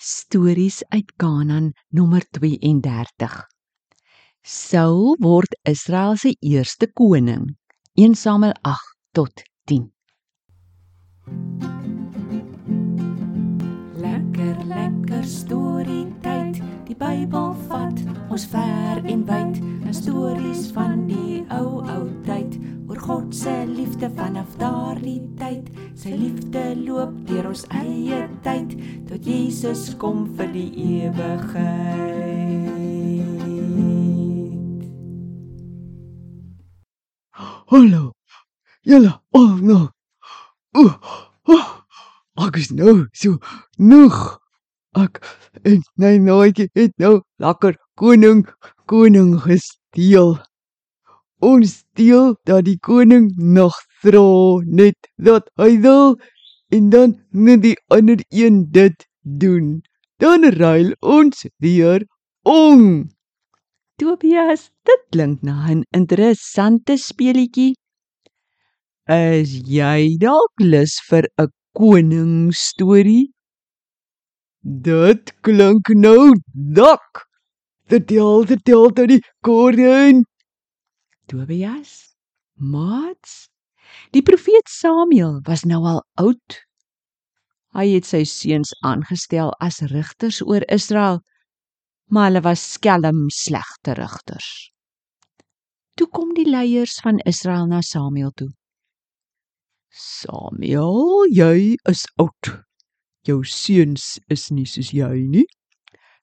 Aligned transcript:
Stories 0.00 0.84
uit 0.88 1.12
Kanaan 1.16 1.72
nommer 1.88 2.22
32. 2.30 3.46
Saul 4.42 5.16
word 5.18 5.58
Israel 5.66 6.16
se 6.16 6.36
eerste 6.38 6.86
koning. 6.92 7.56
1 7.94 8.14
Samuel 8.14 8.54
8 8.62 8.96
tot 9.10 9.42
10. 9.66 9.90
Lekker 13.98 14.64
lekker 14.64 15.24
storie. 15.24 15.67
Die 16.88 16.96
Bybel 16.96 17.50
vat 17.68 17.98
ons 18.32 18.46
ver 18.48 19.02
en 19.04 19.24
wyd. 19.28 19.58
Stories 19.92 20.70
van 20.72 21.02
die 21.04 21.42
ou 21.52 21.82
ou 21.84 22.06
tyd 22.24 22.56
oor 22.88 22.96
God 23.04 23.34
se 23.36 23.52
liefde 23.68 24.08
vanaf 24.16 24.54
daardie 24.56 25.20
tyd. 25.36 25.68
Sy 26.00 26.16
liefde 26.16 26.62
loop 26.80 27.12
deur 27.28 27.50
ons 27.50 27.66
eie 27.76 28.22
tyd 28.46 28.72
tot 29.10 29.20
Jesus 29.28 29.92
kom 30.00 30.24
vir 30.40 30.48
die 30.56 30.72
ewigheid. 31.04 32.48
Hallo. 37.68 38.02
Julle 38.88 39.12
al 39.36 39.48
nou. 39.60 39.84
Ooh. 40.80 40.96
Oh, 41.52 41.68
ek 42.48 42.64
is 42.64 42.72
nou 42.72 43.02
so 43.12 43.36
nog. 43.76 44.40
Ek 44.96 45.18
en 45.68 45.82
my 46.00 46.16
nooitjie 46.16 46.70
het 46.78 46.94
nou 46.98 47.20
lekker 47.44 47.74
koning 48.00 48.46
koning 48.88 49.34
gesteel. 49.44 50.38
Ons 51.44 51.74
steel 51.82 52.36
dat 52.48 52.64
die 52.64 52.78
koning 52.80 53.28
nog 53.36 53.76
vra 54.02 54.24
net 54.64 54.96
dat 55.20 55.50
hy 55.60 55.76
wil 55.84 56.16
en 56.72 56.88
dan 56.90 57.14
net 57.32 57.62
die 57.62 57.76
ander 57.92 58.24
een 58.30 58.64
dit 58.72 59.06
doen. 59.22 59.82
Dan 60.18 60.48
ruil 60.56 60.94
ons 61.00 61.46
weer 61.60 62.06
om. 62.42 63.08
Tobias, 63.98 64.70
dit 64.86 65.02
klink 65.12 65.42
na 65.42 65.68
'n 65.68 65.84
interessante 65.92 66.96
speletjie. 66.96 67.74
Is 69.08 69.50
jy 69.66 70.16
dalk 70.18 70.54
lus 70.60 70.96
vir 71.08 71.28
'n 71.38 71.52
koning 71.74 72.52
storie? 72.52 73.30
Dit 74.62 75.32
klink 75.40 75.88
nou 75.94 76.34
dak. 76.52 77.24
Vertel, 77.88 78.44
vertel 78.46 78.90
tot 78.92 79.08
die 79.08 79.20
koring. 79.40 80.24
Tobias, 81.30 82.16
maats. 82.54 83.48
Die 84.12 84.22
profeet 84.22 84.68
Samuel 84.68 85.40
was 85.46 85.64
nou 85.64 85.80
al 85.86 86.02
oud. 86.20 86.58
Hy 87.76 87.86
het 87.94 88.08
sy 88.08 88.24
seuns 88.28 88.74
aangestel 88.84 89.52
as 89.64 89.80
rigters 89.92 90.42
oor 90.44 90.64
Israel, 90.72 91.20
maar 92.10 92.30
hulle 92.30 92.42
was 92.44 92.64
skelm 92.74 93.28
slegte 93.32 93.94
rigters. 93.96 94.72
Toe 95.96 96.08
kom 96.12 96.32
die 96.34 96.48
leiers 96.48 96.98
van 97.04 97.20
Israel 97.28 97.68
na 97.70 97.80
Samuel 97.84 98.32
toe. 98.36 98.50
Samuel, 99.88 101.28
jy 101.32 101.76
is 101.88 102.04
oud. 102.16 102.67
Jou 103.28 103.42
seuns 103.44 104.16
is 104.32 104.46
nie 104.48 104.64
soos 104.64 104.88
jy 104.96 105.26
nie. 105.28 105.44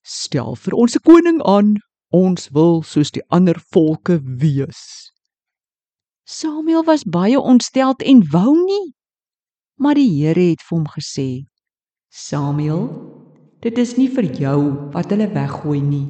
Stel 0.02 0.56
vir 0.58 0.74
ons 0.74 0.96
'n 0.98 1.06
koning 1.06 1.40
aan. 1.46 1.76
Ons 2.10 2.50
wil 2.50 2.82
soos 2.82 3.12
die 3.12 3.22
ander 3.30 3.60
volke 3.74 4.18
wees. 4.24 5.12
Samuel 6.26 6.84
was 6.84 7.04
baie 7.04 7.40
ontsteld 7.40 8.02
en 8.02 8.24
wou 8.32 8.56
nie. 8.66 8.94
Maar 9.78 9.96
die 9.96 10.10
Here 10.10 10.50
het 10.50 10.62
vir 10.62 10.78
hom 10.78 10.88
gesê: 10.88 11.46
"Samuel, 12.10 12.90
dit 13.62 13.78
is 13.78 13.98
nie 13.98 14.08
vir 14.08 14.24
jou 14.24 14.90
wat 14.94 15.10
hulle 15.10 15.28
weggooi 15.28 15.82
nie. 15.82 16.10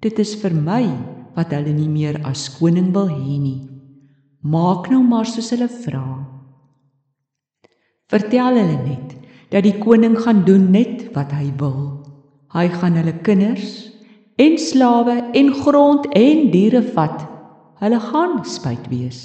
Dit 0.00 0.18
is 0.18 0.34
vir 0.34 0.54
my 0.54 0.84
wat 1.34 1.52
hulle 1.52 1.72
nie 1.72 1.88
meer 1.88 2.20
as 2.24 2.48
koning 2.48 2.92
wil 2.94 3.08
hê 3.08 3.38
nie. 3.38 3.68
Maak 4.42 4.90
nou 4.90 5.02
maar 5.02 5.26
soos 5.26 5.50
hulle 5.50 5.68
vra. 5.68 6.06
Vertel 8.08 8.56
hulle 8.56 8.78
net 8.84 9.23
dat 9.54 9.62
die 9.62 9.76
koning 9.78 10.18
gaan 10.18 10.42
doen 10.44 10.70
net 10.74 11.06
wat 11.14 11.30
hy 11.30 11.52
wil. 11.60 12.02
Hy 12.54 12.66
gaan 12.74 12.98
hulle 12.98 13.14
kinders 13.26 13.68
en 14.42 14.58
slawe 14.58 15.20
en 15.38 15.52
grond 15.54 16.08
en 16.18 16.50
diere 16.50 16.82
vat. 16.96 17.22
Hulle 17.78 18.00
gaan 18.10 18.42
spyt 18.44 18.90
wees." 18.90 19.22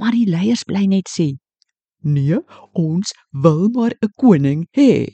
Maar 0.00 0.16
die 0.16 0.28
leiers 0.32 0.64
bly 0.64 0.86
net 0.88 1.12
sê: 1.12 1.36
Nee, 2.00 2.38
ons 2.72 3.12
wil 3.30 3.68
maar 3.68 3.92
'n 4.00 4.12
koning 4.16 4.64
hê. 4.72 5.12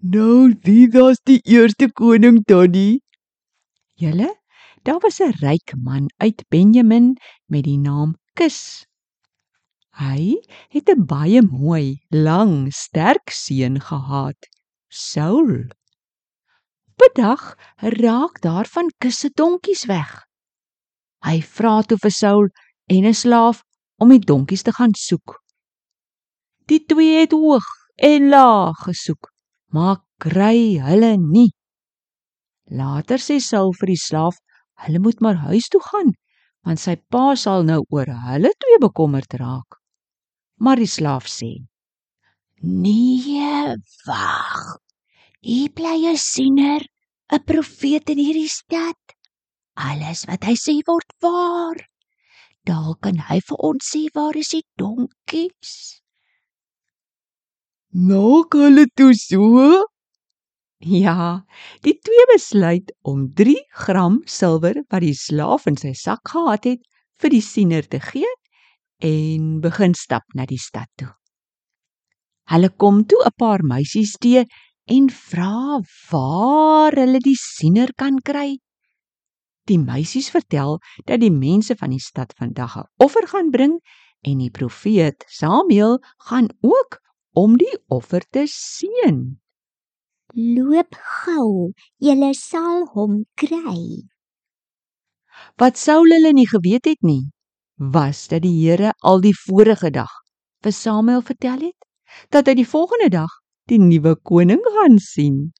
Nou, 0.00 0.54
wie 0.62 0.88
was 0.88 1.20
die 1.24 1.40
eerste 1.44 1.92
koning 1.92 2.44
Tony? 2.44 3.00
Julle, 3.94 4.30
daar 4.84 5.00
was 5.04 5.20
'n 5.20 5.36
ryk 5.44 5.74
man 5.76 6.08
uit 6.16 6.44
Benjamin 6.48 7.16
met 7.46 7.64
die 7.64 7.78
naam 7.78 8.16
Kis. 8.32 8.87
Hy 9.98 10.38
het 10.70 10.86
'n 10.94 11.06
baie 11.10 11.42
mooi, 11.42 11.98
lang, 12.10 12.70
sterk 12.70 13.30
seun 13.34 13.80
gehad, 13.80 14.38
Saul. 14.88 15.66
Op 16.90 17.00
'n 17.02 17.14
dag 17.14 17.42
raak 17.82 18.40
daar 18.40 18.66
van 18.74 18.92
Kis 19.00 19.18
se 19.18 19.30
donkies 19.34 19.84
weg. 19.86 20.10
Hy 21.26 21.42
vra 21.42 21.82
toe 21.82 21.98
vir 21.98 22.10
Saul 22.10 22.46
en 22.86 23.06
'n 23.06 23.14
slaaf 23.14 23.64
om 23.98 24.08
die 24.14 24.22
donkies 24.30 24.62
te 24.62 24.72
gaan 24.72 24.94
soek. 24.94 25.42
Die 26.70 26.84
twee 26.86 27.20
het 27.20 27.32
hoog 27.32 27.66
en 27.96 28.28
laag 28.28 28.78
gesoek, 28.86 29.32
maar 29.74 29.98
kry 30.18 30.78
hulle 30.78 31.16
nie. 31.16 31.50
Later 32.70 33.18
sê 33.18 33.40
Saul 33.40 33.72
vir 33.72 33.86
die 33.86 34.02
slaaf, 34.08 34.36
hulle 34.84 34.98
moet 34.98 35.20
maar 35.20 35.38
huis 35.50 35.68
toe 35.68 35.82
gaan, 35.82 36.14
want 36.62 36.78
sy 36.78 36.96
pa 37.10 37.34
sal 37.34 37.64
nou 37.64 37.82
oor 37.90 38.06
hulle 38.06 38.54
twee 38.62 38.78
bekommerd 38.78 39.32
raak. 39.42 39.77
Maar 40.58 40.80
die 40.82 40.90
slaaf 40.90 41.26
sê: 41.30 41.50
"Nee, 42.60 43.76
wag. 44.06 44.78
Hier 45.40 45.70
bly 45.70 45.98
'n 46.10 46.16
siener, 46.16 46.82
'n 47.30 47.44
profeet 47.50 48.10
in 48.10 48.18
hierdie 48.18 48.50
stad. 48.50 48.98
Alles 49.74 50.24
wat 50.26 50.42
hy 50.44 50.54
sê 50.54 50.74
word 50.86 51.10
waar. 51.22 51.78
Dalk 52.66 53.00
kan 53.02 53.18
hy 53.28 53.38
vir 53.40 53.58
ons 53.68 53.84
sê 53.92 54.02
waar 54.14 54.36
is 54.36 54.50
die 54.56 54.66
donkies?" 54.76 56.02
Nou 57.92 58.44
hulle 58.52 58.86
toe 58.96 59.14
so. 59.14 59.86
Ja, 60.78 61.46
die 61.82 61.94
twee 61.98 62.26
besluit 62.32 62.92
om 63.02 63.32
3 63.34 63.56
gram 63.84 64.20
silwer 64.26 64.84
wat 64.90 65.02
die 65.02 65.14
slaaf 65.14 65.66
in 65.66 65.76
sy 65.76 65.94
sak 65.94 66.28
gehad 66.34 66.64
het, 66.64 66.82
vir 67.18 67.30
die 67.30 67.42
siener 67.42 67.82
te 67.82 67.98
gee 67.98 68.37
en 68.98 69.60
begin 69.60 69.94
stap 69.94 70.24
na 70.34 70.46
die 70.46 70.58
stad 70.58 70.88
toe. 70.96 71.12
Hulle 72.50 72.70
kom 72.70 73.04
toe 73.06 73.22
'n 73.26 73.36
paar 73.36 73.62
meisies 73.62 74.16
te 74.18 74.46
en 74.86 75.10
vra 75.10 75.80
waar 76.10 76.92
hulle 76.96 77.20
die 77.20 77.36
siener 77.36 77.92
kan 77.94 78.18
kry. 78.18 78.58
Die 79.68 79.78
meisies 79.78 80.30
vertel 80.30 80.78
dat 81.04 81.20
die 81.20 81.30
mense 81.30 81.76
van 81.76 81.90
die 81.90 82.00
stad 82.00 82.32
vandag 82.38 82.76
'n 82.76 82.88
offer 83.04 83.26
gaan 83.28 83.50
bring 83.50 83.80
en 84.24 84.38
die 84.38 84.50
profeet 84.50 85.24
Samuel 85.28 85.98
gaan 86.16 86.48
ook 86.60 87.00
om 87.32 87.56
die 87.56 87.76
offer 87.88 88.24
te 88.30 88.46
seën. 88.46 89.38
Loop 90.34 90.94
gou, 90.94 91.72
jy 91.98 92.32
sal 92.32 92.86
hom 92.94 93.24
kry. 93.34 94.08
Wat 95.56 95.78
Saul 95.78 96.10
hulle 96.12 96.32
nie 96.32 96.48
geweet 96.48 96.84
het 96.84 97.02
nie, 97.02 97.30
was 97.78 98.26
dat 98.28 98.42
die 98.42 98.54
Here 98.58 98.92
al 99.06 99.20
die 99.22 99.34
vorige 99.46 99.90
dag 99.90 100.10
vir 100.64 100.72
Samuel 100.72 101.22
vertel 101.22 101.60
het 101.70 101.86
dat 102.34 102.48
hy 102.50 102.56
die 102.58 102.66
volgende 102.66 103.08
dag 103.14 103.30
die 103.70 103.78
nuwe 103.78 104.16
koning 104.26 104.62
gaan 104.74 104.98
sien. 104.98 105.52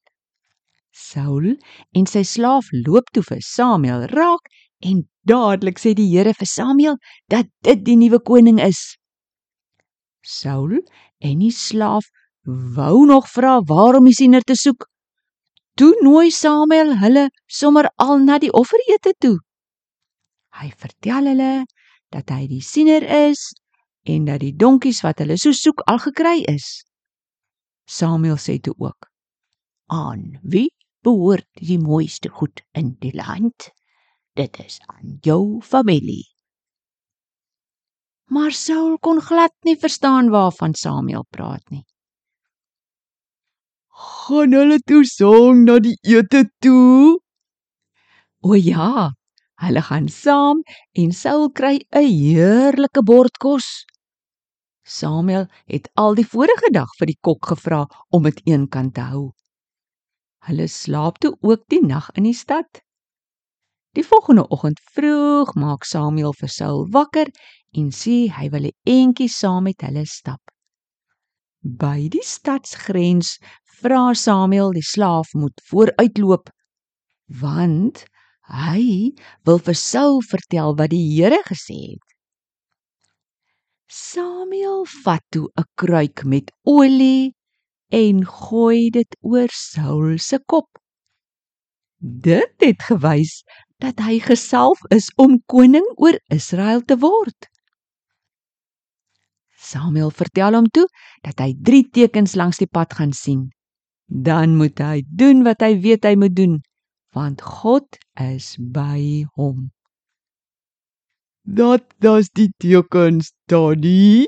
Saul 0.90 1.54
en 1.94 2.06
sy 2.10 2.24
slaaf 2.26 2.70
loop 2.72 3.12
toe 3.14 3.22
vir 3.22 3.42
Samuel 3.44 4.08
raak 4.10 4.50
en 4.82 5.04
dadelik 5.28 5.78
sê 5.78 5.94
die 5.94 6.08
Here 6.10 6.34
vir 6.34 6.50
Samuel 6.50 6.98
dat 7.30 7.46
dit 7.62 7.84
die 7.86 7.96
nuwe 8.00 8.18
koning 8.18 8.58
is. 8.58 8.98
Saul 10.26 10.80
en 11.22 11.38
die 11.38 11.54
slaaf 11.54 12.08
wou 12.48 13.06
nog 13.06 13.28
vra 13.30 13.60
waarom 13.62 14.08
die 14.08 14.16
siener 14.16 14.42
te 14.42 14.56
soek. 14.58 14.88
Toe 15.78 15.94
nooi 16.02 16.32
Samuel 16.34 16.96
hulle 16.98 17.28
sommer 17.46 17.86
al 18.02 18.18
na 18.24 18.40
die 18.42 18.50
offerete 18.50 19.14
toe. 19.22 19.36
Hy 20.58 20.72
vertel 20.74 21.30
hulle 21.30 21.52
dat 22.14 22.30
hy 22.32 22.46
die 22.48 22.62
siener 22.64 23.04
is 23.28 23.52
en 24.08 24.24
dat 24.28 24.40
die 24.40 24.54
donkies 24.56 25.02
wat 25.04 25.20
hulle 25.22 25.36
so 25.36 25.52
soek 25.52 25.84
al 25.86 26.00
gekry 26.02 26.42
is. 26.48 26.84
Samuel 27.88 28.36
sê 28.40 28.58
toe 28.60 28.74
ook: 28.78 29.08
"Aan 29.88 30.40
wie 30.42 30.70
behoort 31.04 31.48
die 31.60 31.78
mooiste 31.78 32.28
goed 32.28 32.64
in 32.72 32.96
die 33.00 33.14
land? 33.16 33.70
Dit 34.34 34.58
is 34.64 34.80
aan 34.86 35.18
jou 35.20 35.60
familie." 35.62 36.26
Maar 38.28 38.52
Saul 38.52 38.98
kon 38.98 39.20
glad 39.20 39.54
nie 39.64 39.76
verstaan 39.76 40.28
waarvan 40.28 40.74
Samuel 40.74 41.24
praat 41.30 41.64
nie. 41.70 41.84
Gaan 43.88 44.52
hulle 44.52 44.78
toe 44.84 45.04
saam 45.08 45.64
na 45.64 45.78
die 45.80 45.96
ete 46.04 46.44
toe? 46.60 47.16
O 48.44 48.54
ja, 48.54 49.10
hulle 49.62 49.82
gaan 49.82 50.08
saam 50.08 50.62
en 51.02 51.12
Saul 51.12 51.48
kry 51.58 51.76
'n 51.92 52.06
heerlike 52.06 53.02
bord 53.02 53.38
kos. 53.38 53.84
Samuel 54.84 55.46
het 55.66 55.90
al 55.94 56.14
die 56.14 56.26
vorige 56.34 56.70
dag 56.72 56.90
vir 56.98 57.06
die 57.12 57.20
kok 57.20 57.50
gevra 57.52 57.86
om 58.10 58.22
dit 58.22 58.40
eenkant 58.46 58.94
te 58.94 59.04
hou. 59.12 59.24
Hulle 60.48 60.68
slaap 60.68 61.18
toe 61.18 61.34
ook 61.40 61.64
die 61.68 61.82
nag 61.84 62.10
in 62.14 62.24
die 62.24 62.36
stad. 62.36 62.80
Die 63.96 64.06
volgende 64.06 64.46
oggend 64.48 64.80
vroeg 64.94 65.54
maak 65.54 65.84
Samuel 65.84 66.32
vir 66.40 66.48
Saul 66.48 66.86
wakker 66.94 67.28
en 67.74 67.90
sê 67.90 68.28
hy 68.32 68.48
wil 68.54 68.68
'n 68.70 68.78
entjie 68.84 69.28
saam 69.28 69.64
met 69.64 69.82
hulle 69.82 70.06
stap. 70.06 70.40
By 71.62 72.08
die 72.08 72.24
stadsgrens 72.24 73.38
vra 73.80 74.14
Samuel 74.14 74.72
die 74.72 74.86
slaaf 74.94 75.34
moet 75.34 75.60
vooruitloop 75.70 76.48
want 77.40 78.06
hy 78.48 79.12
wil 79.44 79.58
vir 79.60 79.76
Saul 79.76 80.20
vertel 80.24 80.76
wat 80.78 80.90
die 80.90 81.04
Here 81.04 81.40
gesê 81.46 81.78
het. 81.94 82.04
Samuel 83.88 84.84
vat 85.04 85.24
toe 85.32 85.48
'n 85.56 85.64
kruik 85.76 86.24
met 86.24 86.52
olie 86.64 87.34
en 87.92 88.24
gooi 88.24 88.90
dit 88.90 89.16
oor 89.20 89.48
Saul 89.48 90.18
se 90.18 90.38
kop. 90.46 90.68
Dit 92.00 92.54
het 92.60 92.82
gewys 92.82 93.42
dat 93.78 93.98
hy 93.98 94.18
gesalf 94.20 94.78
is 94.90 95.08
om 95.16 95.40
koning 95.46 95.86
oor 95.96 96.18
Israel 96.28 96.82
te 96.82 96.96
word. 96.96 97.48
Samuel 99.56 100.10
vertel 100.10 100.54
hom 100.54 100.68
toe 100.70 100.86
dat 101.22 101.40
hy 101.40 101.54
3 101.54 101.88
tekens 101.90 102.34
langs 102.34 102.58
die 102.58 102.70
pad 102.70 102.94
gaan 102.94 103.12
sien. 103.12 103.48
Dan 104.06 104.56
moet 104.56 104.78
hy 104.78 105.02
doen 105.04 105.42
wat 105.44 105.60
hy 105.60 105.80
weet 105.80 106.04
hy 106.04 106.14
moet 106.16 106.36
doen, 106.36 106.60
want 107.18 107.42
God 107.42 107.98
is 108.20 108.54
by 108.58 109.26
hom. 109.34 109.70
Dat 111.42 111.84
das 111.98 112.30
die 112.30 112.50
tekens, 112.62 113.32
Daddy. 113.50 114.26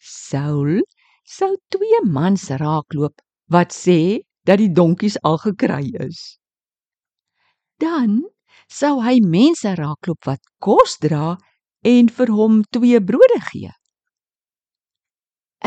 Saul 0.00 0.82
sou 1.26 1.52
twee 1.70 2.00
mans 2.16 2.48
raakloop 2.62 3.22
wat 3.52 3.74
sê 3.74 4.22
dat 4.46 4.58
die 4.62 4.70
donkies 4.72 5.18
al 5.22 5.38
gekry 5.42 5.92
is. 6.06 6.38
Dan 7.82 8.22
sou 8.70 8.96
hy 9.04 9.18
mense 9.22 9.74
raakloop 9.78 10.30
wat 10.30 10.42
kos 10.62 10.96
dra 11.02 11.34
en 11.86 12.08
vir 12.18 12.32
hom 12.38 12.62
twee 12.74 13.00
brode 13.10 13.40
gee. 13.50 13.74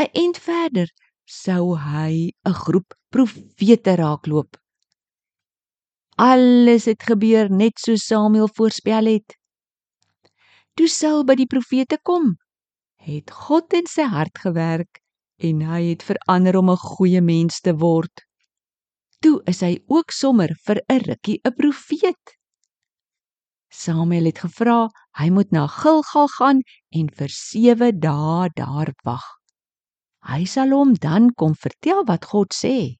'n 0.00 0.08
Ent 0.24 0.38
verder 0.48 0.88
sou 1.42 1.76
hy 1.76 2.32
'n 2.48 2.56
groep 2.64 2.96
profete 3.12 3.94
raakloop. 4.02 4.56
Alles 6.20 6.84
het 6.84 7.02
gebeur 7.08 7.48
net 7.48 7.78
so 7.80 7.96
Samuel 7.96 8.48
voorspel 8.52 9.06
het. 9.08 9.36
Toe 10.76 10.88
Saul 10.88 11.24
by 11.24 11.38
die 11.38 11.48
profete 11.48 11.96
kom, 12.04 12.34
het 13.00 13.32
God 13.32 13.72
in 13.78 13.88
sy 13.88 14.04
hart 14.12 14.36
gewerk 14.42 15.00
en 15.40 15.62
hy 15.64 15.80
het 15.86 16.04
verander 16.04 16.58
om 16.60 16.68
'n 16.74 16.82
goeie 16.82 17.22
mens 17.24 17.60
te 17.64 17.72
word. 17.72 18.26
Toe 19.24 19.40
is 19.48 19.64
hy 19.64 19.80
ook 19.88 20.12
sommer 20.12 20.52
vir 20.66 20.82
'n 20.92 21.00
rukkie 21.08 21.40
'n 21.40 21.56
profeet. 21.56 22.36
Samuel 23.72 24.28
het 24.28 24.44
gevra 24.44 24.88
hy 25.16 25.30
moet 25.30 25.50
na 25.52 25.66
Gilgal 25.66 26.28
gaan 26.28 26.60
en 26.92 27.08
vir 27.08 27.28
7 27.28 28.00
dae 28.00 28.50
daar 28.54 28.92
wag. 29.04 29.24
Hy 30.28 30.44
sal 30.44 30.68
hom 30.68 30.94
dan 30.94 31.32
kom 31.32 31.54
vertel 31.54 32.04
wat 32.04 32.24
God 32.24 32.52
sê. 32.52 32.99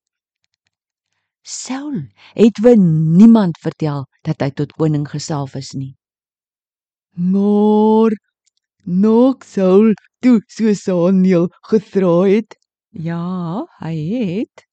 Saul 1.43 2.03
het 2.37 2.59
vir 2.63 2.77
niemand 2.77 3.59
vertel 3.59 4.05
dat 4.27 4.43
hy 4.45 4.51
tot 4.51 4.73
koning 4.77 5.07
gesalf 5.09 5.57
is 5.57 5.73
nie. 5.73 5.95
Maar 7.17 8.13
nog 8.85 9.45
Saul 9.45 9.95
toe 10.21 10.41
so 10.49 10.73
Samuel 10.75 11.49
gevra 11.71 12.29
het. 12.29 12.57
Ja, 12.91 13.67
hy 13.81 13.97
het. 14.13 14.67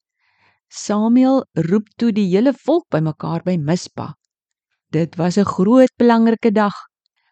Samuel 0.68 1.46
roep 1.54 1.88
toe 1.96 2.12
die 2.12 2.28
hele 2.28 2.52
volk 2.52 2.84
bymekaar 2.92 3.42
by 3.46 3.56
Mispa. 3.56 4.14
Dit 4.92 5.16
was 5.16 5.38
'n 5.38 5.44
groot 5.44 5.92
belangrike 5.96 6.52
dag. 6.52 6.74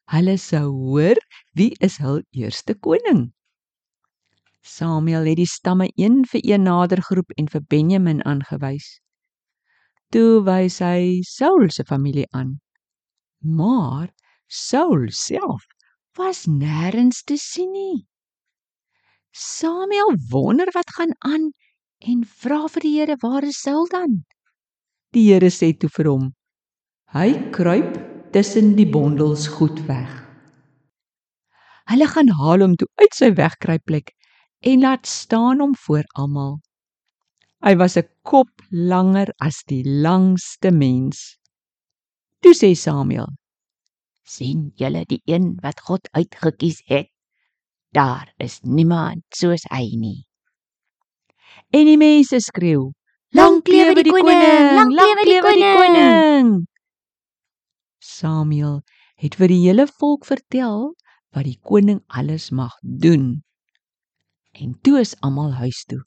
Hulle 0.06 0.36
sou 0.38 0.70
hoor 0.70 1.16
wie 1.52 1.74
is 1.80 1.96
hul 1.98 2.22
eerste 2.30 2.74
koning. 2.74 3.32
Samuel 4.62 5.24
het 5.24 5.36
die 5.36 5.46
stamme 5.46 5.90
een 5.94 6.24
vir 6.24 6.40
een 6.44 6.62
nader 6.62 7.02
geroep 7.02 7.30
en 7.36 7.48
vir 7.48 7.60
Benjamin 7.68 8.24
aangewys. 8.24 9.00
Toe 10.12 10.42
wys 10.46 10.78
hy 10.84 11.22
Saul 11.26 11.70
se 11.70 11.84
familie 11.84 12.26
aan. 12.32 12.60
Maar 13.42 14.12
Saul 14.48 15.08
self 15.10 15.66
was 16.16 16.46
nêrens 16.46 17.22
te 17.26 17.36
sien 17.36 17.72
nie. 17.72 18.06
Samuel 19.34 20.14
wonder 20.30 20.70
wat 20.74 20.90
gaan 20.96 21.12
aan 21.18 21.50
en 21.98 22.24
vra 22.24 22.66
vir 22.68 22.80
die 22.86 22.94
Here, 22.98 23.16
"Waar 23.20 23.44
is 23.44 23.60
Saul 23.60 23.86
dan?" 23.86 24.24
Die 25.12 25.26
Here 25.32 25.50
sê 25.50 25.72
toe 25.78 25.90
vir 25.90 26.08
hom, 26.10 26.34
"Hy 27.12 27.50
kruip 27.52 27.98
tussen 28.32 28.76
die 28.76 28.86
bondels 28.86 29.46
goed 29.48 29.80
weg." 29.86 30.10
Hulle 31.90 32.06
gaan 32.06 32.28
haal 32.38 32.60
hom 32.64 32.76
toe 32.76 32.88
uit 33.02 33.14
sy 33.14 33.30
wegkruipplek 33.34 34.14
en 34.60 34.80
laat 34.80 35.06
staan 35.06 35.60
hom 35.60 35.74
voor 35.86 36.04
almal. 36.14 36.58
Hy 37.64 37.74
was 37.80 37.96
'n 37.96 38.08
kop 38.22 38.50
langer 38.70 39.28
as 39.40 39.62
die 39.70 39.84
langste 39.84 40.70
mens. 40.70 41.38
Toe 42.42 42.54
sê 42.54 42.74
Samuel, 42.76 43.32
sien 44.24 44.72
julle 44.76 45.04
die 45.08 45.22
een 45.24 45.56
wat 45.62 45.80
God 45.80 46.08
uitgekies 46.12 46.82
het? 46.90 47.08
Daar 47.96 48.28
is 48.36 48.60
niemand 48.62 49.24
soos 49.32 49.64
hy 49.72 49.96
nie. 49.96 50.26
En 51.72 51.86
die 51.88 51.96
mense 51.96 52.40
skreeu: 52.40 52.92
Lank 53.32 53.68
lewe 53.68 54.02
die 54.04 54.12
koning, 54.12 54.76
lank 54.76 54.92
lewe 54.92 55.24
die 55.24 55.40
koning. 55.42 56.50
Samuel 57.98 58.82
het 59.16 59.34
vir 59.40 59.48
die 59.48 59.62
hele 59.64 59.86
volk 59.86 60.28
vertel 60.28 60.92
wat 61.32 61.48
die 61.48 61.58
koning 61.64 62.02
alles 62.08 62.50
mag 62.50 62.76
doen. 62.82 63.42
En 64.52 64.76
toe 64.84 65.00
is 65.00 65.16
almal 65.24 65.56
huis 65.56 65.84
toe. 65.88 66.04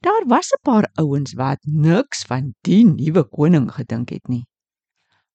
Daar 0.00 0.24
was 0.26 0.52
'n 0.52 0.62
paar 0.62 0.86
ouens 0.94 1.32
wat 1.34 1.58
niks 1.62 2.22
van 2.30 2.54
die 2.60 2.84
nuwe 2.84 3.24
koning 3.36 3.66
gedink 3.78 4.08
het 4.10 4.28
nie. 4.28 4.44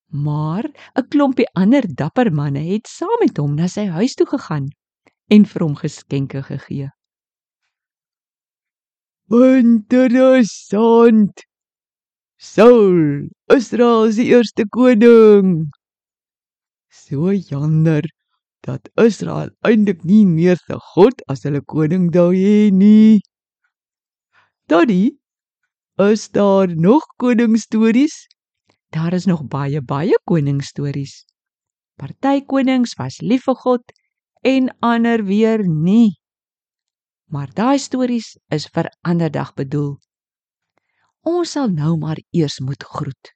Maar 0.07 0.65
'n 0.95 1.07
klompie 1.07 1.49
ander 1.53 1.95
dapper 1.95 2.33
manne 2.33 2.59
het 2.59 2.87
saam 2.87 3.17
met 3.19 3.37
hom 3.37 3.55
na 3.55 3.67
sy 3.67 3.85
huis 3.85 4.13
toe 4.15 4.27
gegaan 4.27 4.67
en 5.27 5.45
vir 5.45 5.61
hom 5.65 5.75
geskenke 5.75 6.43
gegee. 6.43 6.89
Interessant. 9.29 11.33
Saul, 12.37 13.27
Israel 13.49 14.11
se 14.11 14.23
eerste 14.23 14.65
koning. 14.69 15.71
So 16.89 17.31
jammer 17.31 18.03
dat 18.61 18.89
Israel 18.95 19.49
eintlik 19.61 20.03
nie 20.03 20.25
meer 20.25 20.57
se 20.57 20.75
God 20.93 21.21
as 21.27 21.43
hulle 21.43 21.61
koning 21.61 22.11
daar 22.11 22.33
hê 22.35 22.71
nie. 22.71 23.19
Daddy, 24.65 25.17
is 25.95 26.29
daar 26.31 26.75
nog 26.75 27.05
koningsstories? 27.15 28.27
Daar 28.89 29.13
is 29.13 29.25
nog 29.25 29.43
baie 29.47 29.81
baie 29.81 30.19
koningsstories. 30.23 31.25
Party 31.99 32.45
konings 32.45 32.93
was 32.95 33.19
lief 33.19 33.43
vir 33.43 33.57
God 33.59 33.91
en 34.41 34.71
ander 34.79 35.25
weer 35.27 35.67
nie. 35.67 36.15
Maar 37.27 37.51
daai 37.53 37.77
stories 37.77 38.37
is 38.55 38.69
vir 38.71 38.87
ander 39.01 39.31
dag 39.31 39.51
bedoel. 39.53 39.97
Ons 41.27 41.51
sal 41.57 41.67
nou 41.67 41.97
maar 41.99 42.23
eers 42.31 42.59
moet 42.63 42.83
groet. 42.83 43.33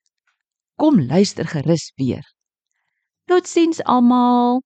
Kom 0.80 1.02
luister 1.12 1.48
gerus 1.48 1.92
weer. 2.00 2.24
Totsiens 3.28 3.84
almal. 3.84 4.64